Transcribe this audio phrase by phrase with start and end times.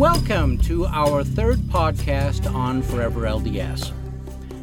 [0.00, 3.92] Welcome to our third podcast on Forever LDS.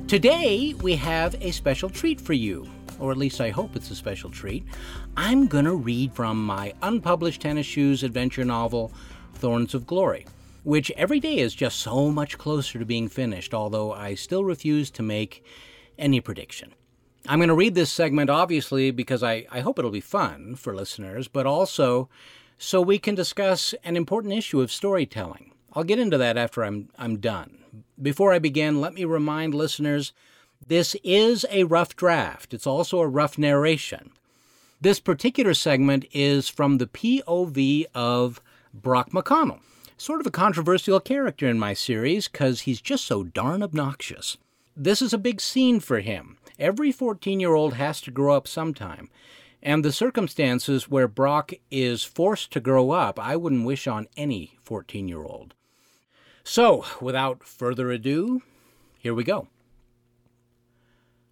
[0.08, 2.67] Today we have a special treat for you,
[2.97, 4.65] or at least I hope it's a special treat.
[5.15, 8.92] I'm going to read from my unpublished Tennis Shoes adventure novel,
[9.36, 10.26] Thorns of Glory,
[10.63, 14.90] which every day is just so much closer to being finished, although I still refuse
[14.90, 15.46] to make
[15.99, 16.73] any prediction.
[17.27, 20.73] I'm going to read this segment, obviously, because I, I hope it'll be fun for
[20.73, 22.09] listeners, but also
[22.58, 25.52] so we can discuss an important issue of storytelling.
[25.73, 27.58] I'll get into that after I'm, I'm done.
[28.02, 30.13] Before I begin, let me remind listeners
[30.66, 32.54] this is a rough draft.
[32.54, 34.12] It's also a rough narration.
[34.82, 38.41] This particular segment is from the POV of
[38.74, 39.60] Brock McConnell,
[39.98, 44.38] sort of a controversial character in my series because he's just so darn obnoxious.
[44.76, 46.38] This is a big scene for him.
[46.60, 49.10] Every 14 year old has to grow up sometime.
[49.62, 54.58] And the circumstances where Brock is forced to grow up, I wouldn't wish on any
[54.64, 55.54] 14 year old.
[56.44, 58.41] So, without further ado,
[58.99, 59.48] here we go.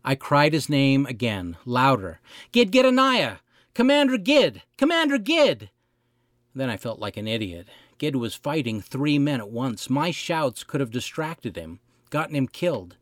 [0.04, 2.20] I cried his name again, louder.
[2.52, 3.40] Gid Gideoniah!
[3.73, 4.62] Commander Gid!
[4.78, 5.70] Commander Gid!
[6.54, 7.67] Then I felt like an idiot.
[7.98, 9.89] Gid was fighting three men at once.
[9.89, 11.80] My shouts could have distracted him,
[12.10, 12.98] gotten him killed.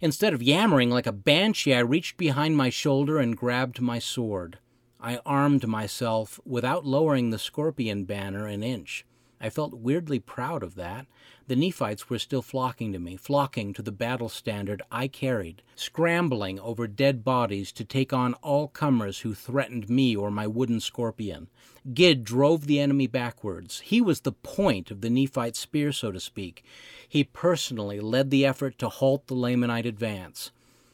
[0.00, 4.58] Instead of yammering like a banshee, I reached behind my shoulder and grabbed my sword.
[5.00, 9.04] I armed myself without lowering the scorpion banner an inch.
[9.40, 11.06] I felt weirdly proud of that.
[11.46, 16.58] The Nephites were still flocking to me, flocking to the battle standard I carried, scrambling
[16.58, 21.48] over dead bodies to take on all comers who threatened me or my wooden scorpion.
[21.94, 23.80] Gid drove the enemy backwards.
[23.80, 26.64] He was the point of the Nephite spear, so to speak.
[27.08, 30.50] He personally led the effort to halt the Lamanite advance.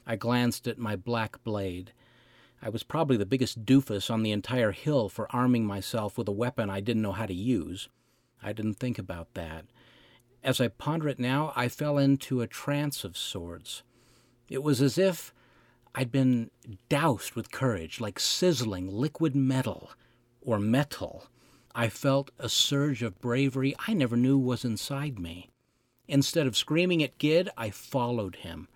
[0.06, 1.92] I glanced at my black blade.
[2.64, 6.32] I was probably the biggest doofus on the entire hill for arming myself with a
[6.32, 7.90] weapon I didn't know how to use.
[8.42, 9.66] I didn't think about that.
[10.42, 13.82] As I ponder it now, I fell into a trance of sorts.
[14.48, 15.34] It was as if
[15.94, 16.50] I'd been
[16.88, 19.90] doused with courage, like sizzling liquid metal
[20.40, 21.26] or metal.
[21.74, 25.50] I felt a surge of bravery I never knew was inside me.
[26.08, 28.68] Instead of screaming at Gid, I followed him.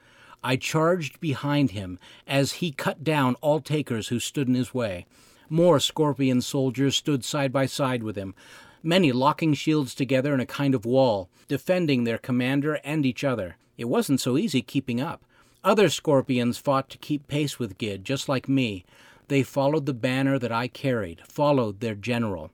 [0.43, 5.06] I charged behind him as he cut down all takers who stood in his way.
[5.49, 8.34] More scorpion soldiers stood side by side with him,
[8.82, 13.56] many locking shields together in a kind of wall, defending their commander and each other.
[13.76, 15.25] It wasn't so easy keeping up.
[15.65, 18.84] Other scorpions fought to keep pace with Gid, just like me.
[19.28, 22.50] They followed the banner that I carried, followed their general.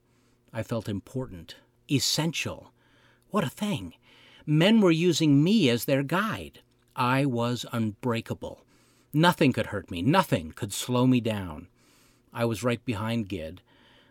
[0.53, 1.57] I felt important,
[1.91, 2.73] essential.
[3.31, 3.95] What a thing!
[4.47, 6.61] Men were using me as their guide.
[6.97, 8.65] I was unbreakable.
[9.13, 11.69] Nothing could hurt me, nothing could slow me down.
[12.33, 13.63] I was right behind Gid.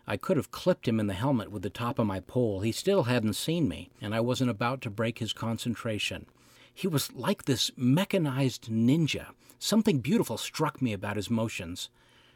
[0.06, 2.60] I could have clipped him in the helmet with the top of my pole.
[2.60, 6.26] He still hadn't seen me, and I wasn't about to break his concentration.
[6.72, 9.28] He was like this mechanized ninja.
[9.58, 11.88] Something beautiful struck me about his motions,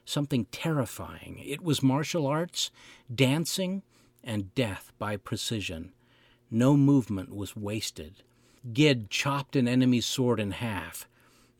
[0.04, 1.42] something terrifying.
[1.44, 2.70] It was martial arts,
[3.14, 3.82] dancing,
[4.24, 5.92] and death by precision.
[6.50, 8.22] No movement was wasted.
[8.72, 11.08] Gid chopped an enemy's sword in half.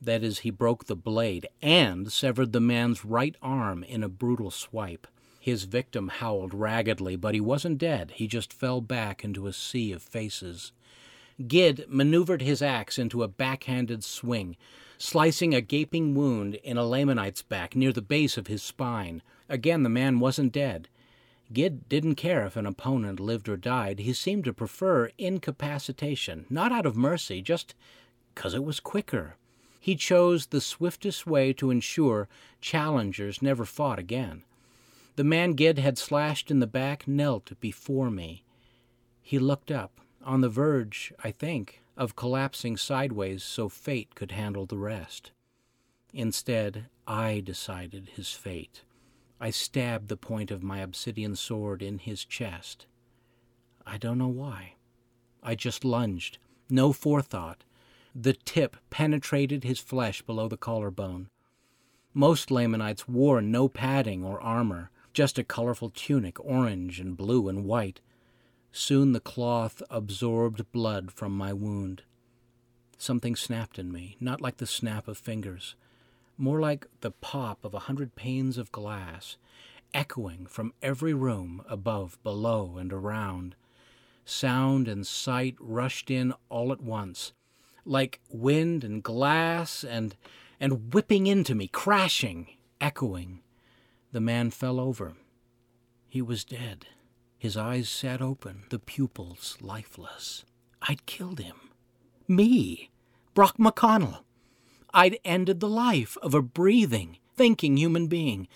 [0.00, 4.50] That is, he broke the blade and severed the man's right arm in a brutal
[4.50, 5.06] swipe.
[5.40, 8.12] His victim howled raggedly, but he wasn't dead.
[8.16, 10.72] He just fell back into a sea of faces.
[11.46, 14.56] Gid maneuvered his axe into a backhanded swing,
[14.98, 19.22] slicing a gaping wound in a Lamanite's back near the base of his spine.
[19.48, 20.88] Again, the man wasn't dead.
[21.52, 24.00] Gid didn't care if an opponent lived or died.
[24.00, 27.74] He seemed to prefer incapacitation, not out of mercy, just
[28.34, 29.36] because it was quicker.
[29.80, 32.28] He chose the swiftest way to ensure
[32.60, 34.42] challengers never fought again.
[35.16, 38.44] The man Gid had slashed in the back knelt before me.
[39.22, 44.66] He looked up, on the verge, I think, of collapsing sideways so fate could handle
[44.66, 45.32] the rest.
[46.12, 48.82] Instead, I decided his fate.
[49.40, 52.86] I stabbed the point of my obsidian sword in his chest.
[53.86, 54.74] I don't know why.
[55.42, 57.62] I just lunged, no forethought.
[58.14, 61.28] The tip penetrated his flesh below the collarbone.
[62.12, 67.64] Most Lamanites wore no padding or armor, just a colorful tunic, orange and blue and
[67.64, 68.00] white.
[68.72, 72.02] Soon the cloth absorbed blood from my wound.
[72.96, 75.76] Something snapped in me, not like the snap of fingers
[76.38, 79.36] more like the pop of a hundred panes of glass,
[79.92, 83.56] echoing from every room above, below, and around.
[84.24, 87.32] Sound and sight rushed in all at once,
[87.84, 90.16] like wind and glass and
[90.60, 92.48] and whipping into me, crashing,
[92.80, 93.40] echoing.
[94.12, 95.14] The man fell over.
[96.08, 96.86] He was dead.
[97.38, 100.44] His eyes sat open, the pupils lifeless.
[100.82, 101.56] I'd killed him.
[102.26, 102.90] Me,
[103.34, 104.24] Brock McConnell.
[104.94, 108.48] I'd ended the life of a breathing, thinking human being,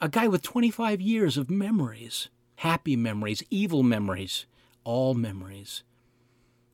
[0.00, 4.44] a guy with 25 years of memories happy memories, evil memories,
[4.82, 5.84] all memories.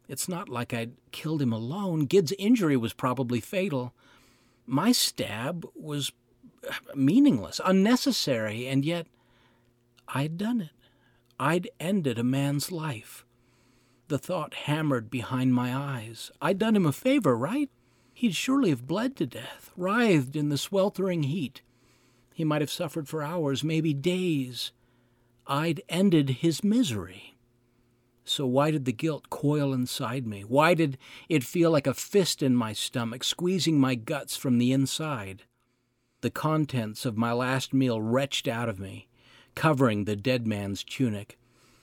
[0.08, 2.06] It's not like I'd killed him alone.
[2.06, 3.92] Gid's injury was probably fatal.
[4.66, 6.10] My stab was
[6.66, 9.06] uh, meaningless, unnecessary, and yet
[10.08, 10.70] I'd done it.
[11.38, 13.26] I'd ended a man's life.
[14.08, 16.30] The thought hammered behind my eyes.
[16.40, 17.70] I'd done him a favor, right?
[18.14, 21.62] He'd surely have bled to death, writhed in the sweltering heat.
[22.32, 24.72] He might have suffered for hours, maybe days.
[25.46, 27.34] I'd ended his misery.
[28.24, 30.42] So why did the guilt coil inside me?
[30.42, 30.96] Why did
[31.28, 35.42] it feel like a fist in my stomach, squeezing my guts from the inside?
[36.22, 39.08] The contents of my last meal retched out of me,
[39.54, 41.38] covering the dead man's tunic.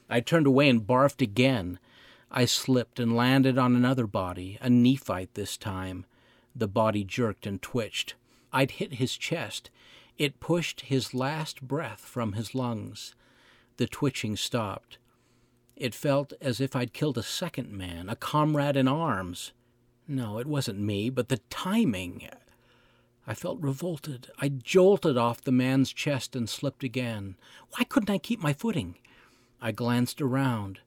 [0.09, 1.77] I turned away and barfed again.
[2.31, 6.05] I slipped and landed on another body, a Nephite this time,
[6.55, 8.15] the body jerked and twitched.
[8.51, 9.69] I'd hit his chest.
[10.17, 13.15] It pushed his last breath from his lungs.
[13.77, 14.97] The twitching stopped.
[15.75, 19.53] It felt as if I'd killed a second man, a comrade in arms.
[20.07, 22.27] No, it wasn't me, but the timing.
[23.25, 24.29] I felt revolted.
[24.39, 27.35] I jolted off the man's chest and slipped again.
[27.71, 28.97] Why couldn't I keep my footing?
[29.61, 30.79] I glanced around.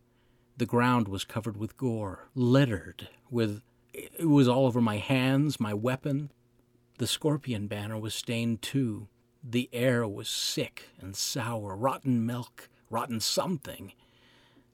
[0.56, 3.62] The ground was covered with gore, littered with
[3.94, 6.30] it was all over my hands, my weapon.
[6.98, 9.08] The scorpion banner was stained too.
[9.42, 13.92] The air was sick and sour, rotten milk, rotten something.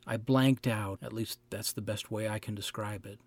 [0.06, 3.18] I blanked out, at least that's the best way I can describe it.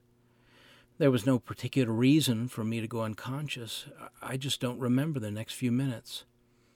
[0.98, 3.86] There was no particular reason for me to go unconscious.
[4.22, 6.26] I just don't remember the next few minutes.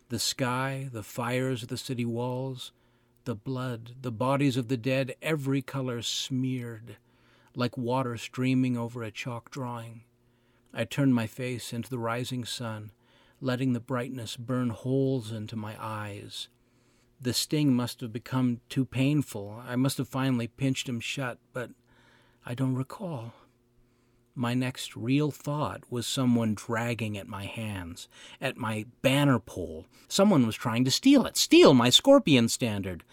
[0.09, 2.71] The sky, the fires of the city walls,
[3.25, 6.97] the blood, the bodies of the dead, every color smeared
[7.57, 10.03] like water streaming over a chalk drawing.
[10.73, 12.91] I turned my face into the rising sun,
[13.41, 16.49] letting the brightness burn holes into my eyes.
[17.19, 19.59] The sting must have become too painful.
[19.67, 21.71] I must have finally pinched him shut, but
[22.45, 23.33] I don't recall.
[24.35, 28.07] My next real thought was someone dragging at my hands,
[28.39, 29.87] at my banner pole.
[30.07, 33.03] Someone was trying to steal it, steal my scorpion standard.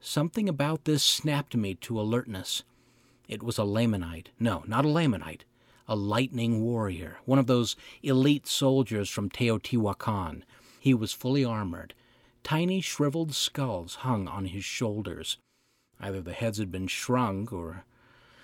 [0.00, 2.64] Something about this snapped me to alertness.
[3.32, 4.26] It was a Lamanite.
[4.38, 5.44] No, not a Lamanite.
[5.88, 10.42] A lightning warrior, one of those elite soldiers from Teotihuacan.
[10.78, 11.94] He was fully armored.
[12.44, 15.38] Tiny shriveled skulls hung on his shoulders.
[15.98, 17.86] Either the heads had been shrunk, or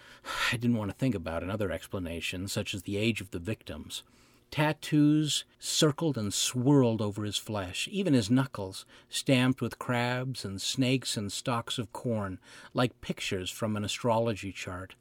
[0.52, 4.05] I didn't want to think about another explanation, such as the age of the victims.
[4.50, 11.16] Tattoos circled and swirled over his flesh, even his knuckles, stamped with crabs and snakes
[11.16, 12.38] and stalks of corn,
[12.72, 14.94] like pictures from an astrology chart.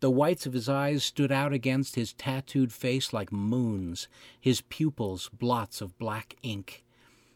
[0.00, 4.08] The whites of his eyes stood out against his tattooed face like moons,
[4.40, 6.84] his pupils blots of black ink.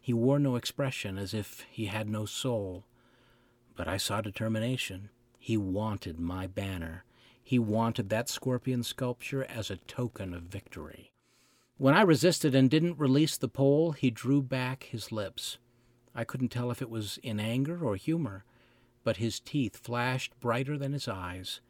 [0.00, 2.84] He wore no expression, as if he had no soul.
[3.76, 5.10] But I saw determination.
[5.38, 7.04] He wanted my banner.
[7.42, 11.09] He wanted that scorpion sculpture as a token of victory.
[11.80, 15.56] When I resisted and didn't release the pole, he drew back his lips.
[16.14, 18.44] I couldn't tell if it was in anger or humor,
[19.02, 21.62] but his teeth flashed brighter than his eyes.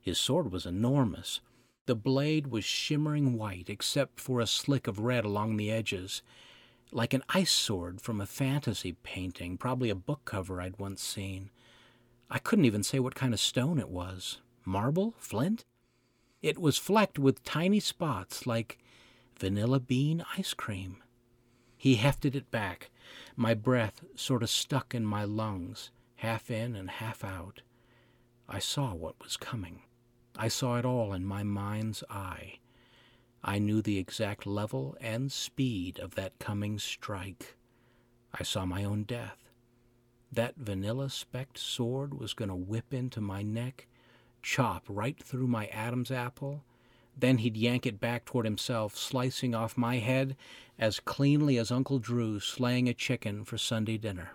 [0.00, 1.40] His sword was enormous.
[1.86, 6.20] The blade was shimmering white except for a slick of red along the edges,
[6.90, 11.50] like an ice sword from a fantasy painting, probably a book cover I'd once seen.
[12.28, 14.40] I couldn't even say what kind of stone it was.
[14.64, 15.14] Marble?
[15.16, 15.64] Flint?
[16.42, 18.78] It was flecked with tiny spots like
[19.38, 21.02] vanilla bean ice cream.
[21.76, 22.90] He hefted it back.
[23.36, 27.62] My breath sort of stuck in my lungs, half in and half out.
[28.48, 29.82] I saw what was coming.
[30.36, 32.58] I saw it all in my mind's eye.
[33.42, 37.56] I knew the exact level and speed of that coming strike.
[38.32, 39.50] I saw my own death.
[40.32, 43.86] That vanilla specked sword was going to whip into my neck,
[44.42, 46.64] chop right through my Adam's apple,
[47.16, 50.36] then he'd yank it back toward himself, slicing off my head
[50.78, 54.32] as cleanly as Uncle Drew slaying a chicken for Sunday dinner.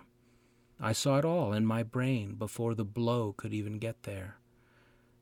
[0.80, 4.36] I saw it all in my brain before the blow could even get there.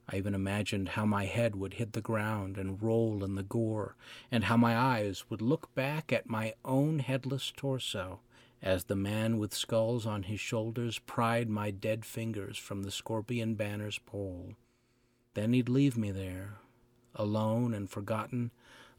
[0.09, 3.97] I even imagined how my head would hit the ground and roll in the gore,
[4.31, 8.21] and how my eyes would look back at my own headless torso
[8.63, 13.55] as the man with skulls on his shoulders pried my dead fingers from the scorpion
[13.55, 14.55] banner's pole.
[15.35, 16.59] Then he'd leave me there,
[17.19, 18.51] alone and forgotten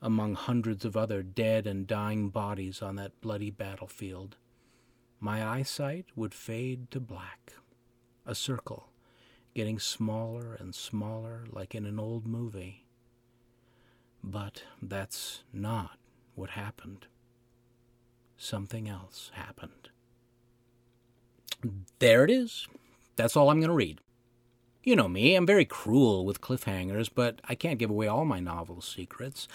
[0.01, 4.37] among hundreds of other dead and dying bodies on that bloody battlefield.
[5.19, 7.53] My eyesight would fade to black.
[8.25, 8.89] a circle,
[9.55, 12.85] getting smaller and smaller like in an old movie.
[14.23, 15.97] But that's not
[16.35, 17.07] what happened.
[18.37, 19.89] Something else happened.
[21.99, 22.67] There it is.
[23.15, 23.99] That's all I'm going to read.
[24.81, 28.39] You know me, I'm very cruel with cliffhangers, but I can't give away all my
[28.39, 29.47] novel secrets.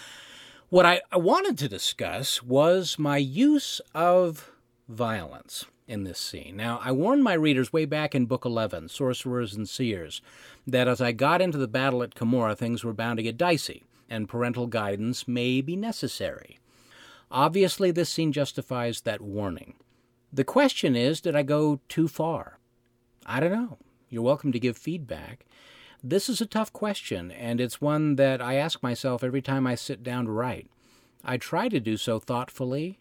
[0.69, 4.51] What I, I wanted to discuss was my use of
[4.87, 6.55] violence in this scene.
[6.55, 10.21] Now, I warned my readers way back in Book 11, Sorcerers and Seers,
[10.67, 13.83] that as I got into the battle at Cumorah, things were bound to get dicey,
[14.07, 16.59] and parental guidance may be necessary.
[17.31, 19.73] Obviously, this scene justifies that warning.
[20.31, 22.59] The question is did I go too far?
[23.25, 23.77] I don't know.
[24.09, 25.45] You're welcome to give feedback.
[26.03, 29.75] This is a tough question, and it's one that I ask myself every time I
[29.75, 30.69] sit down to write.
[31.23, 32.99] I try to do so thoughtfully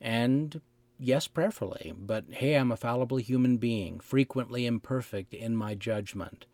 [0.00, 0.62] and,
[0.98, 6.46] yes, prayerfully, but hey, I'm a fallible human being, frequently imperfect in my judgment.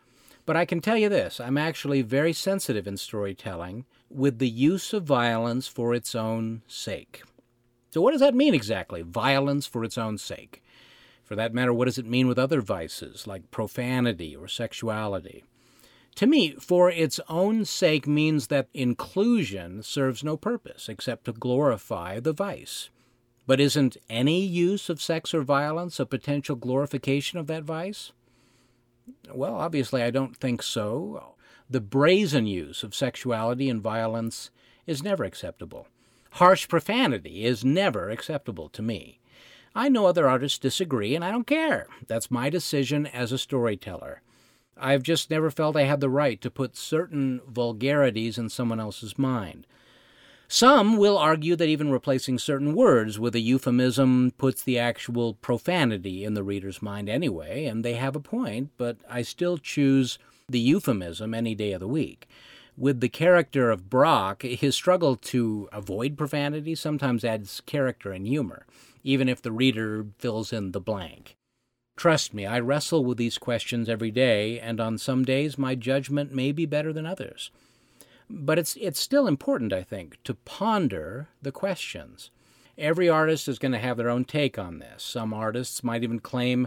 [0.44, 4.92] But I can tell you this I'm actually very sensitive in storytelling with the use
[4.92, 7.22] of violence for its own sake.
[7.90, 9.02] So, what does that mean exactly?
[9.02, 10.62] Violence for its own sake.
[11.24, 15.44] For that matter, what does it mean with other vices like profanity or sexuality?
[16.16, 22.20] To me, for its own sake means that inclusion serves no purpose except to glorify
[22.20, 22.90] the vice.
[23.46, 28.12] But isn't any use of sex or violence a potential glorification of that vice?
[29.32, 31.34] Well, obviously, I don't think so.
[31.68, 34.50] The brazen use of sexuality and violence
[34.86, 35.88] is never acceptable.
[36.32, 39.18] Harsh profanity is never acceptable to me.
[39.74, 41.86] I know other artists disagree, and I don't care.
[42.06, 44.22] That's my decision as a storyteller.
[44.76, 49.18] I've just never felt I had the right to put certain vulgarities in someone else's
[49.18, 49.66] mind.
[50.48, 56.24] Some will argue that even replacing certain words with a euphemism puts the actual profanity
[56.24, 60.58] in the reader's mind anyway, and they have a point, but I still choose the
[60.58, 62.28] euphemism any day of the week
[62.76, 68.66] with the character of Brock, his struggle to avoid profanity sometimes adds character and humor,
[69.02, 71.36] even if the reader fills in the blank.
[71.96, 76.32] Trust me, I wrestle with these questions every day, and on some days my judgment
[76.32, 77.50] may be better than others.
[78.30, 82.30] But it's, it's still important, I think, to ponder the questions.
[82.78, 85.02] Every artist is going to have their own take on this.
[85.02, 86.66] Some artists might even claim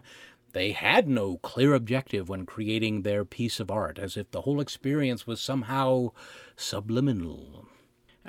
[0.53, 4.61] they had no clear objective when creating their piece of art, as if the whole
[4.61, 6.11] experience was somehow
[6.55, 7.65] subliminal.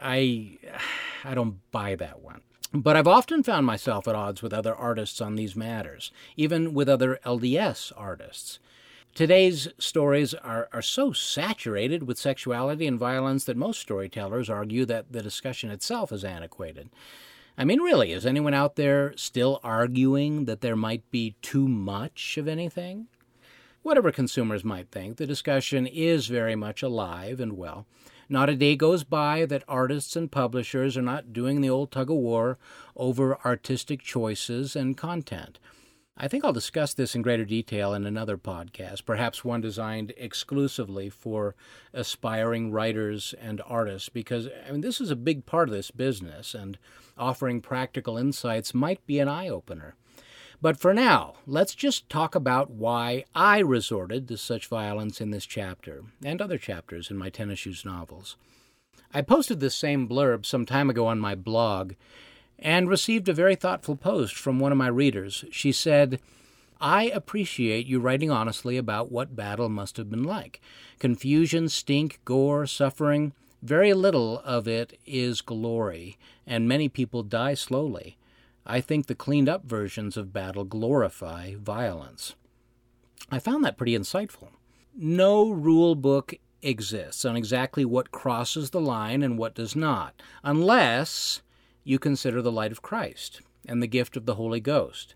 [0.01, 0.59] I,
[1.25, 2.41] I don't buy that one.
[2.73, 6.89] But I've often found myself at odds with other artists on these matters, even with
[6.89, 8.59] other LDS artists.
[9.15, 15.13] Today's stories are, are so saturated with sexuality and violence that most storytellers argue that
[15.13, 16.91] the discussion itself is antiquated.
[17.57, 22.37] I mean, really, is anyone out there still arguing that there might be too much
[22.37, 23.07] of anything?
[23.83, 27.87] Whatever consumers might think, the discussion is very much alive and well.
[28.29, 32.11] Not a day goes by that artists and publishers are not doing the old tug
[32.11, 32.59] of war
[32.97, 35.59] over artistic choices and content.
[36.19, 41.11] I think I'll discuss this in greater detail in another podcast, perhaps one designed exclusively
[41.11, 41.55] for
[41.93, 46.55] aspiring writers and artists, because I mean, this is a big part of this business,
[46.55, 46.79] and
[47.19, 49.95] offering practical insights might be an eye opener.
[50.63, 55.47] But for now, let's just talk about why I resorted to such violence in this
[55.47, 58.37] chapter and other chapters in my Tennis Shoes novels.
[59.13, 61.93] I posted this same blurb some time ago on my blog,
[62.59, 65.45] and received a very thoughtful post from one of my readers.
[65.51, 66.21] She said,
[66.81, 70.61] I appreciate you writing honestly about what battle must have been like.
[70.99, 73.33] Confusion, stink, gore, suffering,
[73.63, 78.17] very little of it is glory, and many people die slowly.
[78.67, 82.35] I think the cleaned up versions of battle glorify violence.
[83.31, 84.49] I found that pretty insightful.
[84.95, 91.43] No rule book exists on exactly what crosses the line and what does not, unless
[91.85, 95.15] you consider the light of Christ and the gift of the Holy Ghost.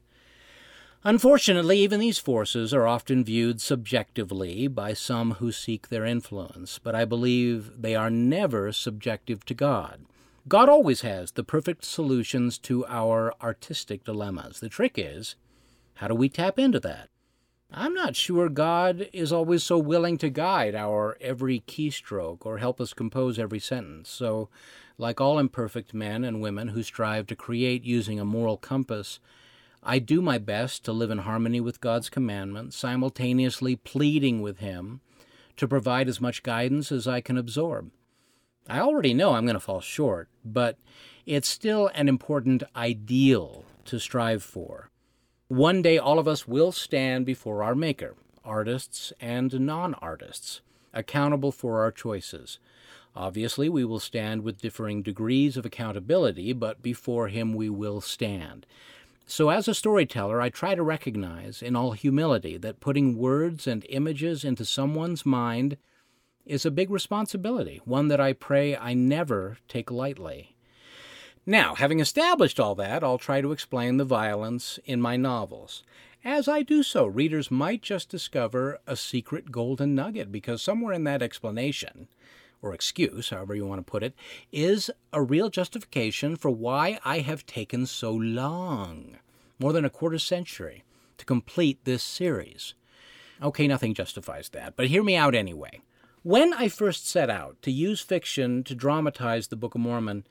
[1.02, 6.94] Unfortunately, even these forces are often viewed subjectively by some who seek their influence, but
[6.94, 10.00] I believe they are never subjective to God.
[10.50, 14.58] God always has the perfect solutions to our artistic dilemmas.
[14.58, 15.36] The trick is,
[15.94, 17.08] how do we tap into that?
[17.70, 22.80] I'm not sure God is always so willing to guide our every keystroke or help
[22.80, 24.10] us compose every sentence.
[24.10, 24.48] So
[24.98, 29.20] like all imperfect men and women who strive to create using a moral compass,
[29.84, 35.00] I do my best to live in harmony with God's commandments, simultaneously pleading with Him
[35.58, 37.92] to provide as much guidance as I can absorb.
[38.68, 40.76] I already know I'm going to fall short, but
[41.26, 44.90] it's still an important ideal to strive for.
[45.48, 48.14] One day all of us will stand before our Maker.
[48.44, 50.60] artists and non artists,
[50.94, 52.58] accountable for our choices.
[53.16, 58.66] Obviously, we will stand with differing degrees of accountability, but before Him we will stand.
[59.26, 63.84] So, as a storyteller, I try to recognize, in all humility, that putting words and
[63.88, 65.76] images into someone's mind
[66.50, 70.56] is a big responsibility, one that I pray I never take lightly.
[71.46, 75.84] Now, having established all that, I'll try to explain the violence in my novels.
[76.24, 81.04] As I do so, readers might just discover a secret golden nugget because somewhere in
[81.04, 82.08] that explanation,
[82.60, 84.14] or excuse, however you want to put it,
[84.52, 89.16] is a real justification for why I have taken so long
[89.58, 90.82] more than a quarter century
[91.16, 92.74] to complete this series.
[93.40, 95.80] Okay, nothing justifies that, but hear me out anyway.
[96.22, 100.26] When I first set out to use fiction to dramatize the Book of Mormon,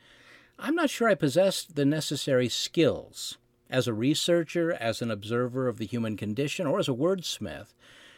[0.59, 3.39] I'm not sure I possessed the necessary skills
[3.71, 7.73] as a researcher, as an observer of the human condition, or as a wordsmith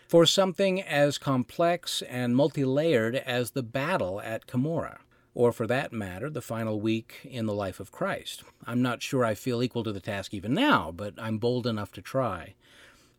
[0.05, 4.97] for something as complex and multi layered as the battle at Cumorah,
[5.33, 8.43] or for that matter, the final week in the life of Christ.
[8.67, 11.93] I'm not sure I feel equal to the task even now, but I'm bold enough
[11.93, 12.55] to try.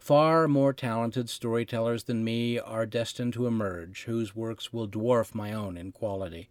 [0.03, 5.53] Far more talented storytellers than me are destined to emerge, whose works will dwarf my
[5.53, 6.49] own in quality.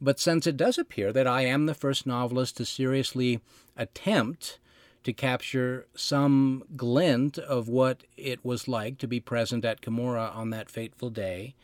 [0.00, 3.42] But since it does appear that I am the first novelist to seriously
[3.76, 4.58] attempt
[5.02, 10.48] to capture some glint of what it was like to be present at Cumorah on
[10.48, 11.54] that fateful day,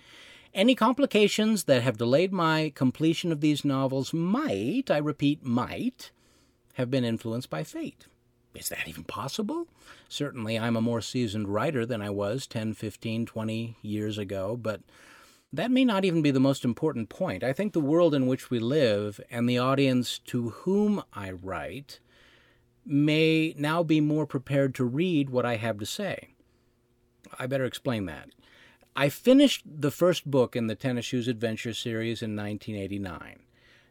[0.52, 6.10] any complications that have delayed my completion of these novels might, I repeat, might,
[6.74, 8.04] have been influenced by fate.
[8.54, 9.68] Is that even possible?
[10.08, 14.80] Certainly, I'm a more seasoned writer than I was 10, 15, 20 years ago, but
[15.52, 17.44] that may not even be the most important point.
[17.44, 22.00] I think the world in which we live and the audience to whom I write
[22.84, 26.30] may now be more prepared to read what I have to say.
[27.38, 28.30] I better explain that.
[28.96, 33.40] I finished the first book in the Tennis Shoes Adventure series in 1989.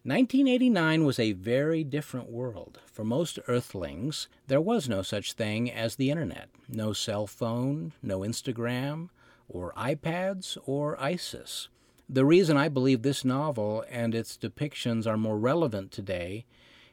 [0.09, 2.79] 1989 was a very different world.
[2.91, 6.49] For most earthlings, there was no such thing as the internet.
[6.67, 9.09] No cell phone, no Instagram,
[9.47, 11.67] or iPads or ISIS.
[12.09, 16.47] The reason I believe this novel and its depictions are more relevant today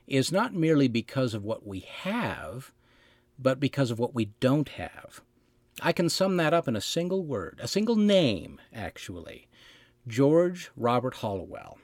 [0.06, 2.70] is not merely because of what we have,
[3.38, 5.22] but because of what we don't have.
[5.80, 9.48] I can sum that up in a single word, a single name, actually
[10.06, 11.78] George Robert Hollowell.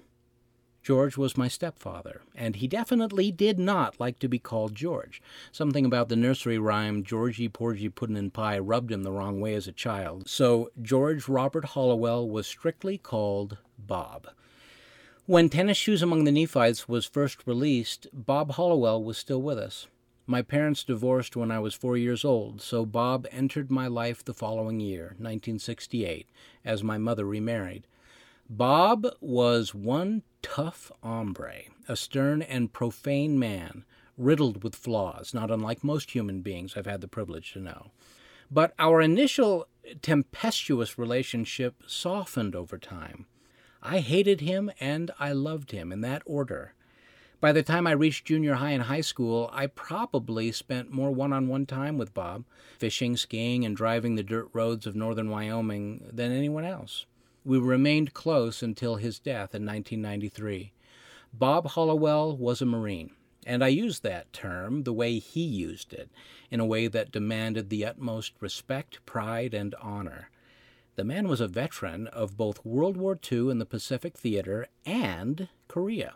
[0.82, 5.22] George was my stepfather, and he definitely did not like to be called George.
[5.52, 9.54] Something about the nursery rhyme Georgie Porgy Puddin' and Pie rubbed him the wrong way
[9.54, 14.28] as a child, so George Robert Hollowell was strictly called Bob.
[15.26, 19.86] When Tennis Shoes Among the Nephites was first released, Bob Hollowell was still with us.
[20.26, 24.34] My parents divorced when I was four years old, so Bob entered my life the
[24.34, 26.28] following year, 1968,
[26.64, 27.86] as my mother remarried.
[28.48, 33.84] Bob was one tough hombre, a stern and profane man,
[34.18, 37.92] riddled with flaws, not unlike most human beings I've had the privilege to know.
[38.50, 39.66] But our initial
[40.02, 43.26] tempestuous relationship softened over time.
[43.82, 46.74] I hated him and I loved him in that order.
[47.40, 51.32] By the time I reached junior high and high school, I probably spent more one
[51.32, 52.44] on one time with Bob,
[52.78, 57.06] fishing, skiing, and driving the dirt roads of northern Wyoming, than anyone else.
[57.44, 60.72] We remained close until his death in 1993.
[61.32, 63.10] Bob Hollowell was a Marine,
[63.44, 66.10] and I use that term the way he used it,
[66.50, 70.30] in a way that demanded the utmost respect, pride, and honor.
[70.94, 75.48] The man was a veteran of both World War II and the Pacific Theater and
[75.66, 76.14] Korea.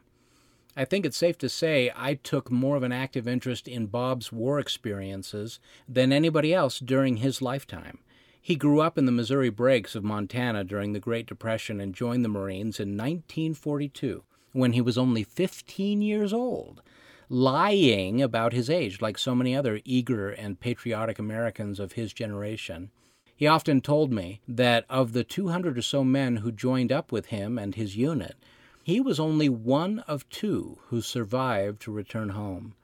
[0.77, 4.31] I think it's safe to say I took more of an active interest in Bob's
[4.31, 5.59] war experiences
[5.89, 7.99] than anybody else during his lifetime.
[8.47, 12.25] He grew up in the Missouri Breaks of Montana during the Great Depression and joined
[12.25, 16.81] the Marines in 1942 when he was only 15 years old,
[17.29, 22.93] lying about his age like so many other eager and patriotic Americans of his generation.
[23.35, 27.27] He often told me that of the 200 or so men who joined up with
[27.27, 28.37] him and his unit,
[28.85, 32.76] he was only one of two who survived to return home.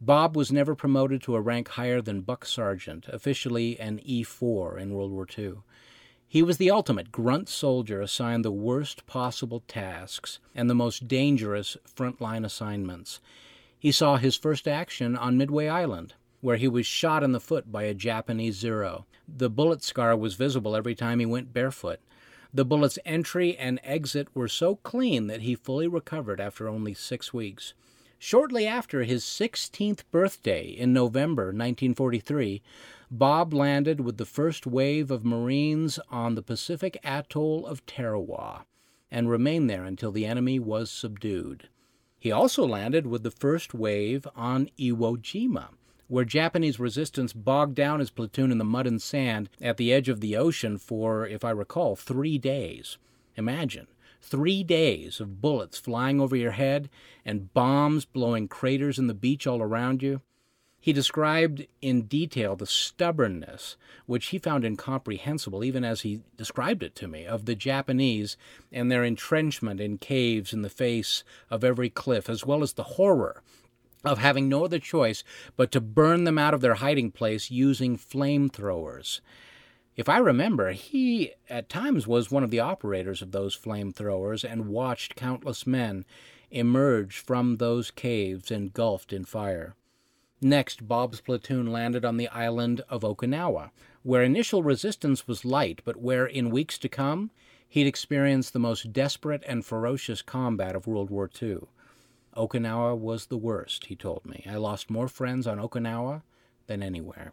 [0.00, 4.92] Bob was never promoted to a rank higher than buck sergeant, officially an E4 in
[4.92, 5.54] World War II.
[6.28, 11.76] He was the ultimate grunt soldier assigned the worst possible tasks and the most dangerous
[11.88, 13.20] frontline assignments.
[13.78, 17.72] He saw his first action on Midway Island, where he was shot in the foot
[17.72, 19.06] by a Japanese Zero.
[19.26, 22.00] The bullet scar was visible every time he went barefoot.
[22.52, 27.32] The bullet's entry and exit were so clean that he fully recovered after only six
[27.32, 27.72] weeks.
[28.28, 32.60] Shortly after his 16th birthday in November 1943,
[33.08, 38.64] Bob landed with the first wave of Marines on the Pacific atoll of Tarawa
[39.12, 41.68] and remained there until the enemy was subdued.
[42.18, 45.68] He also landed with the first wave on Iwo Jima,
[46.08, 50.08] where Japanese resistance bogged down his platoon in the mud and sand at the edge
[50.08, 52.98] of the ocean for, if I recall, three days.
[53.36, 53.86] Imagine
[54.20, 56.88] three days of bullets flying over your head
[57.24, 60.20] and bombs blowing craters in the beach all around you.
[60.86, 63.76] He described in detail the stubbornness,
[64.06, 68.36] which he found incomprehensible even as he described it to me, of the Japanese
[68.70, 72.84] and their entrenchment in caves in the face of every cliff, as well as the
[72.84, 73.42] horror
[74.04, 75.24] of having no other choice
[75.56, 79.20] but to burn them out of their hiding place using flamethrowers.
[79.96, 84.68] If I remember, he at times was one of the operators of those flamethrowers and
[84.68, 86.04] watched countless men
[86.50, 89.74] emerge from those caves engulfed in fire.
[90.38, 93.70] Next, Bob's platoon landed on the island of Okinawa,
[94.02, 97.30] where initial resistance was light, but where in weeks to come
[97.66, 101.60] he'd experience the most desperate and ferocious combat of World War II.
[102.36, 104.44] Okinawa was the worst, he told me.
[104.46, 106.20] I lost more friends on Okinawa
[106.66, 107.32] than anywhere.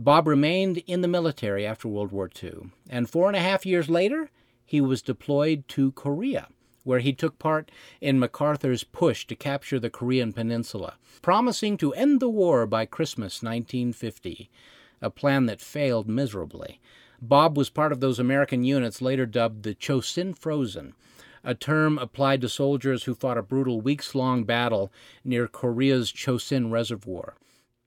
[0.00, 3.90] Bob remained in the military after World War II, and four and a half years
[3.90, 4.30] later,
[4.64, 6.46] he was deployed to Korea,
[6.84, 12.20] where he took part in MacArthur's push to capture the Korean peninsula, promising to end
[12.20, 14.48] the war by Christmas 1950,
[15.02, 16.80] a plan that failed miserably.
[17.20, 20.94] Bob was part of those American units later dubbed the Chosin Frozen,
[21.42, 24.92] a term applied to soldiers who fought a brutal weeks long battle
[25.24, 27.34] near Korea's Chosin Reservoir.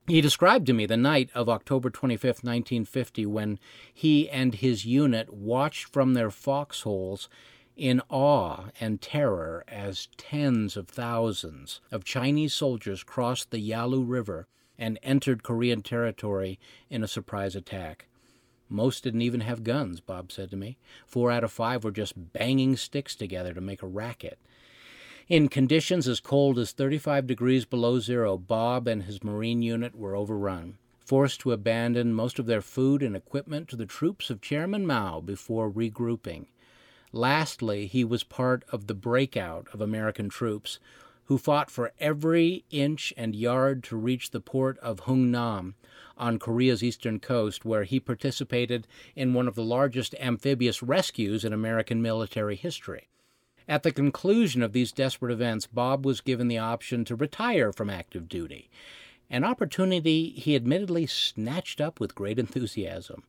[0.08, 3.60] He described to me the night of October 25th, 1950, when
[3.94, 7.28] he and his unit watched from their foxholes
[7.76, 14.48] in awe and terror as tens of thousands of Chinese soldiers crossed the Yalu River
[14.76, 16.58] and entered Korean territory
[16.90, 18.08] in a surprise attack.
[18.68, 20.78] Most didn't even have guns, Bob said to me.
[21.06, 24.38] Four out of five were just banging sticks together to make a racket.
[25.28, 30.16] In conditions as cold as 35 degrees below zero, Bob and his Marine unit were
[30.16, 34.84] overrun, forced to abandon most of their food and equipment to the troops of Chairman
[34.84, 36.46] Mao before regrouping.
[37.12, 40.80] Lastly, he was part of the breakout of American troops
[41.26, 45.74] who fought for every inch and yard to reach the port of Hungnam
[46.16, 51.52] on Korea's eastern coast, where he participated in one of the largest amphibious rescues in
[51.52, 53.08] American military history.
[53.68, 57.90] At the conclusion of these desperate events, Bob was given the option to retire from
[57.90, 58.68] active duty,
[59.30, 63.22] an opportunity he admittedly snatched up with great enthusiasm.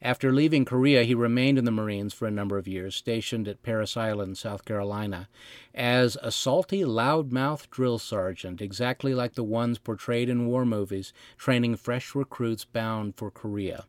[0.00, 3.64] After leaving Korea, he remained in the Marines for a number of years, stationed at
[3.64, 5.28] Parris Island, South Carolina,
[5.74, 11.76] as a salty, loud-mouthed drill sergeant, exactly like the ones portrayed in war movies, training
[11.76, 13.86] fresh recruits bound for Korea.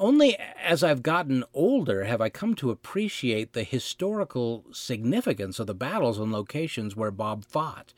[0.00, 5.74] Only as I've gotten older have I come to appreciate the historical significance of the
[5.74, 7.92] battles and locations where Bob fought.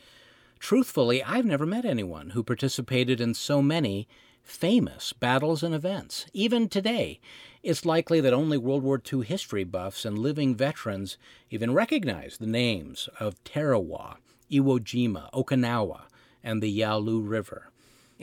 [0.58, 4.08] Truthfully, I've never met anyone who participated in so many
[4.42, 6.26] famous battles and events.
[6.32, 7.20] Even today,
[7.62, 11.18] it's likely that only World War II history buffs and living veterans
[11.50, 14.16] even recognize the names of Tarawa,
[14.50, 16.06] Iwo Jima, Okinawa,
[16.42, 17.71] and the Yalu River.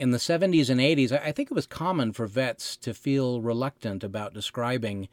[0.00, 4.02] In the 70s and 80s, I think it was common for vets to feel reluctant
[4.02, 5.10] about describing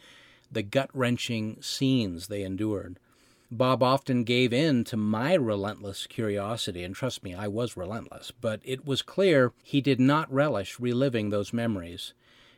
[0.50, 2.98] the gut wrenching scenes they endured.
[3.52, 8.62] Bob often gave in to my relentless curiosity, and trust me, I was relentless, but
[8.64, 12.14] it was clear he did not relish reliving those memories.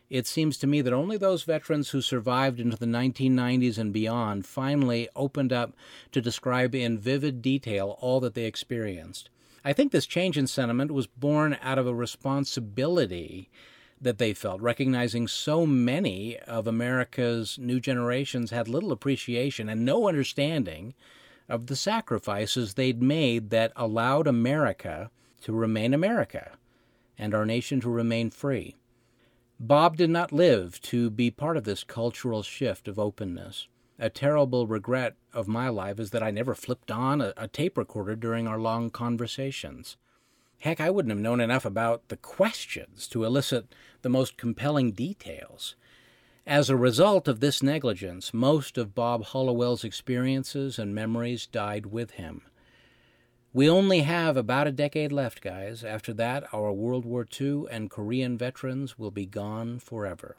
[0.08, 4.46] It seems to me that only those veterans who survived into the 1990s and beyond
[4.46, 5.72] finally opened up
[6.12, 9.30] to describe in vivid detail all that they experienced.
[9.64, 13.50] I think this change in sentiment was born out of a responsibility
[14.00, 20.08] that they felt, recognizing so many of America's new generations had little appreciation and no
[20.08, 20.94] understanding
[21.48, 25.10] of the sacrifices they'd made that allowed America
[25.42, 26.52] to remain America
[27.18, 28.76] and our nation to remain free.
[29.58, 33.68] Bob did not live to be part of this cultural shift of openness.
[34.02, 37.76] A terrible regret of my life is that I never flipped on a, a tape
[37.76, 39.98] recorder during our long conversations.
[40.60, 43.66] Heck, I wouldn't have known enough about the questions to elicit
[44.00, 45.76] the most compelling details.
[46.46, 52.12] As a result of this negligence, most of Bob Hollowell's experiences and memories died with
[52.12, 52.40] him.
[53.52, 55.84] We only have about a decade left, guys.
[55.84, 60.36] After that, our World War II and Korean veterans will be gone forever.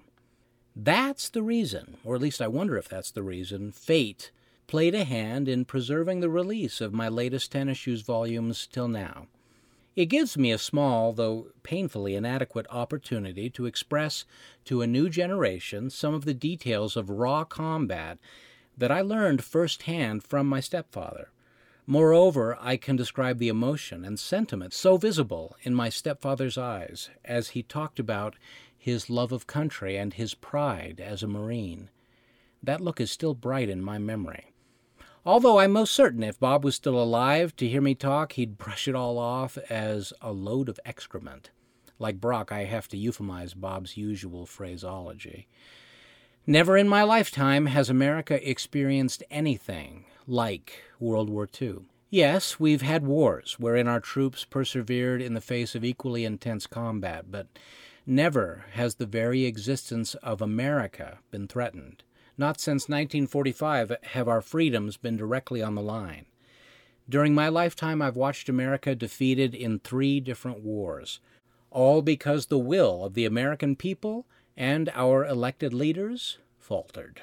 [0.75, 4.31] That's the reason, or at least I wonder if that's the reason, fate
[4.71, 9.27] played a hand in preserving the release of my latest tennis shoes volumes till now.
[9.97, 14.23] It gives me a small, though painfully inadequate, opportunity to express
[14.63, 18.17] to a new generation some of the details of raw combat
[18.77, 21.31] that I learned firsthand from my stepfather.
[21.85, 27.49] Moreover, I can describe the emotion and sentiment so visible in my stepfather's eyes as
[27.49, 28.37] he talked about
[28.81, 31.91] his love of country and his pride as a Marine.
[32.63, 34.53] That look is still bright in my memory.
[35.23, 38.87] Although I'm most certain if Bob was still alive to hear me talk, he'd brush
[38.87, 41.51] it all off as a load of excrement.
[41.99, 45.47] Like Brock, I have to euphemize Bob's usual phraseology.
[46.47, 51.81] Never in my lifetime has America experienced anything like World War II.
[52.09, 57.25] Yes, we've had wars wherein our troops persevered in the face of equally intense combat,
[57.29, 57.45] but
[58.05, 62.03] never has the very existence of America been threatened.
[62.37, 66.25] Not since 1945 have our freedoms been directly on the line.
[67.07, 71.19] During my lifetime, I've watched America defeated in three different wars,
[71.69, 77.21] all because the will of the American people and our elected leaders faltered,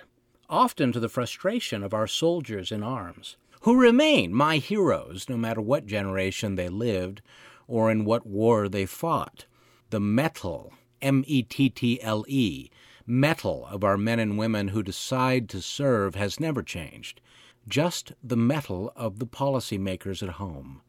[0.48, 5.60] often to the frustration of our soldiers in arms, who remain my heroes no matter
[5.60, 7.22] what generation they lived
[7.66, 9.46] or in what war they fought.
[9.90, 12.70] The mettle, M E T T L E,
[13.06, 17.22] mettle of our men and women who decide to serve has never changed,
[17.66, 20.82] just the mettle of the policymakers at home.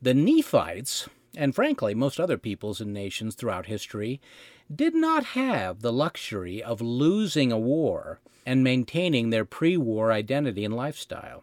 [0.00, 4.20] The Nephites, and frankly most other peoples and nations throughout history,
[4.72, 10.64] did not have the luxury of losing a war and maintaining their pre war identity
[10.64, 11.42] and lifestyle.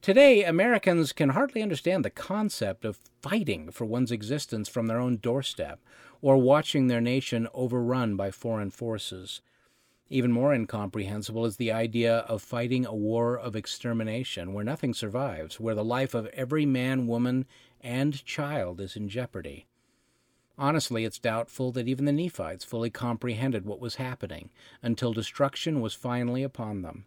[0.00, 5.16] Today, Americans can hardly understand the concept of fighting for one's existence from their own
[5.16, 5.80] doorstep
[6.20, 9.40] or watching their nation overrun by foreign forces.
[10.10, 15.60] Even more incomprehensible is the idea of fighting a war of extermination where nothing survives,
[15.60, 17.46] where the life of every man, woman,
[17.80, 19.66] and child is in jeopardy.
[20.56, 24.50] Honestly, it's doubtful that even the Nephites fully comprehended what was happening
[24.82, 27.04] until destruction was finally upon them.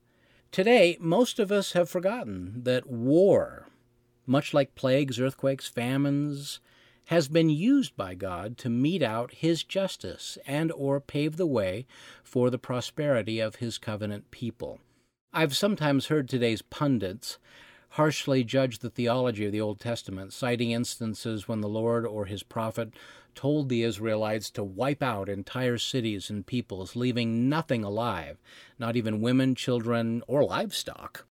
[0.52, 3.68] Today, most of us have forgotten that war,
[4.26, 6.60] much like plagues, earthquakes, famines,
[7.06, 11.86] has been used by God to mete out his justice and or pave the way
[12.24, 14.80] for the prosperity of his covenant people.
[15.34, 17.38] I've sometimes heard today's pundits
[17.92, 22.44] harshly judge the theology of the Old Testament, citing instances when the Lord or his
[22.44, 22.94] prophet
[23.36, 28.38] told the Israelites to wipe out entire cities and peoples, leaving nothing alive,
[28.80, 31.26] not even women, children, or livestock.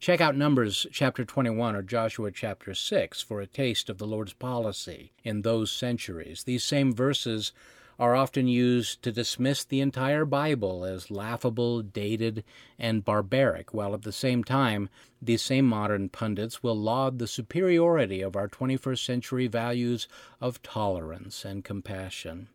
[0.00, 4.32] Check out Numbers chapter 21 or Joshua chapter 6 for a taste of the Lord's
[4.32, 6.44] policy in those centuries.
[6.44, 7.52] These same verses
[7.98, 12.44] are often used to dismiss the entire Bible as laughable, dated,
[12.78, 14.88] and barbaric, while at the same time,
[15.20, 20.08] these same modern pundits will laud the superiority of our 21st century values
[20.40, 22.48] of tolerance and compassion.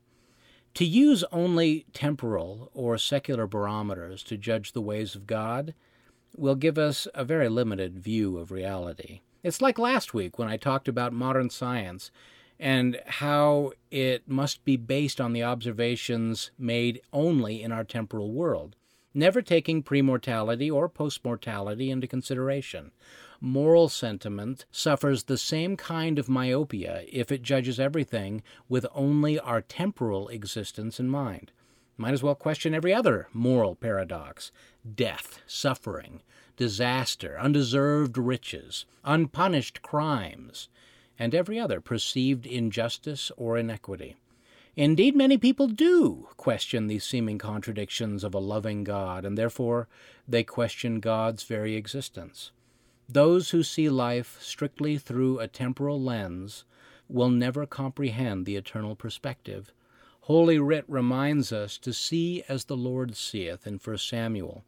[0.73, 5.75] To use only temporal or secular barometers to judge the ways of God
[6.37, 9.21] will give us a very limited view of reality.
[9.43, 12.11] It's like last week when I talked about modern science
[12.59, 18.75] and how it must be based on the observations made only in our temporal world,
[19.13, 22.91] never taking premortality or postmortality into consideration.
[23.41, 29.61] Moral sentiment suffers the same kind of myopia if it judges everything with only our
[29.61, 31.51] temporal existence in mind.
[31.97, 34.51] Might as well question every other moral paradox
[34.95, 36.21] death, suffering,
[36.57, 40.67] disaster, undeserved riches, unpunished crimes,
[41.17, 44.15] and every other perceived injustice or inequity.
[44.75, 49.87] Indeed, many people do question these seeming contradictions of a loving God, and therefore
[50.27, 52.51] they question God's very existence.
[53.07, 56.65] Those who see life strictly through a temporal lens
[57.07, 59.71] will never comprehend the eternal perspective
[60.25, 64.65] Holy Writ reminds us to see as the Lord seeth in 1 Samuel,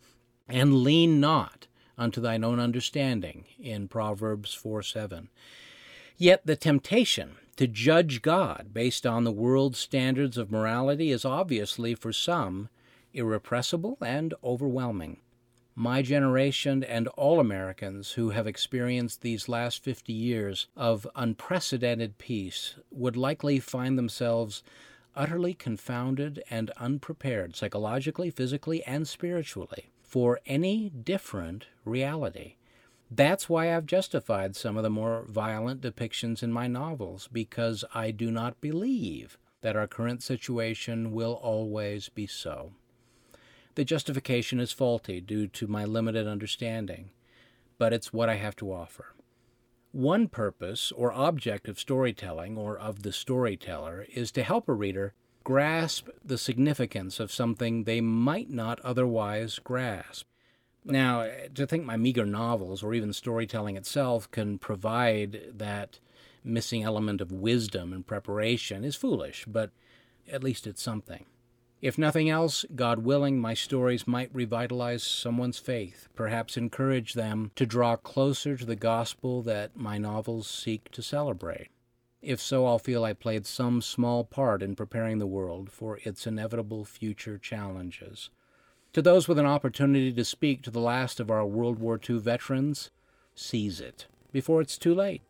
[0.48, 1.66] and lean not
[1.98, 5.30] unto thine own understanding in Proverbs 4 7.
[6.16, 11.96] Yet the temptation to judge God based on the world's standards of morality is obviously
[11.96, 12.70] for some
[13.12, 15.22] irrepressible and overwhelming.
[15.74, 22.76] My generation and all Americans who have experienced these last 50 years of unprecedented peace
[22.92, 24.62] would likely find themselves
[25.18, 32.56] utterly confounded and unprepared psychologically, physically, and spiritually for any different reality.
[33.12, 38.12] That's why I've justified some of the more violent depictions in my novels, because I
[38.12, 42.74] do not believe that our current situation will always be so.
[43.76, 47.12] The justification is faulty due to my limited understanding.
[47.78, 49.14] but it's what I have to offer.
[49.98, 55.16] One purpose or object of storytelling or of the storyteller is to help a reader
[55.44, 60.28] grasp the significance of something they might not otherwise grasp.
[60.86, 65.98] Now, to think my meager novels or even storytelling itself can provide that
[66.44, 69.72] missing element of wisdom and preparation is foolish, but
[70.32, 71.26] at least it's something.
[71.80, 77.68] If nothing else, God willing, my stories might revitalize someone's faith, perhaps encourage them to
[77.68, 81.68] draw closer to the gospel that my novels seek to celebrate.
[82.20, 86.26] If so, I'll feel I played some small part in preparing the world for its
[86.26, 88.32] inevitable future challenges.
[88.94, 92.18] To those with an opportunity to speak to the last of our World War II
[92.18, 92.90] veterans,
[93.36, 95.22] seize it before it's too late.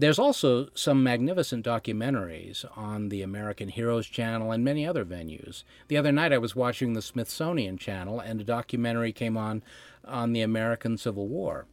[0.00, 5.64] There's also some magnificent documentaries on the American Heroes Channel and many other venues.
[5.88, 9.60] The other night I was watching the Smithsonian Channel and a documentary came on
[10.04, 11.66] on the American Civil War.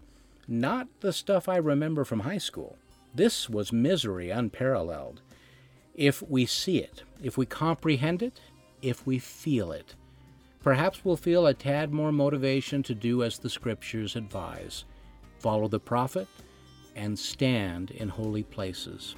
[0.47, 2.77] Not the stuff I remember from high school.
[3.13, 5.21] This was misery unparalleled.
[5.93, 8.41] If we see it, if we comprehend it,
[8.81, 9.93] if we feel it,
[10.63, 14.83] perhaps we'll feel a tad more motivation to do as the Scriptures advise
[15.37, 16.27] follow the prophet
[16.95, 19.15] and stand in holy places.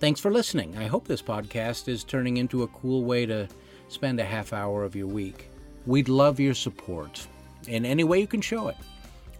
[0.00, 0.76] Thanks for listening.
[0.76, 3.48] I hope this podcast is turning into a cool way to
[3.88, 5.50] spend a half hour of your week.
[5.86, 7.26] We'd love your support
[7.66, 8.76] in any way you can show it.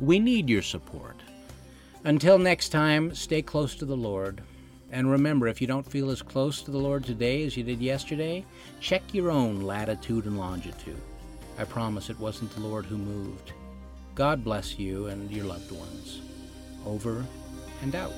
[0.00, 1.16] We need your support.
[2.04, 4.42] Until next time, stay close to the Lord.
[4.90, 7.80] And remember, if you don't feel as close to the Lord today as you did
[7.80, 8.44] yesterday,
[8.80, 11.00] check your own latitude and longitude.
[11.58, 13.52] I promise it wasn't the Lord who moved.
[14.14, 16.22] God bless you and your loved ones
[16.86, 17.24] over
[17.82, 18.12] and out.